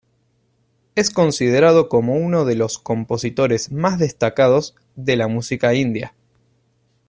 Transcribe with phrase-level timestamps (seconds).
[0.95, 6.15] Es considerado como uno de los compositores más destacados de la música india.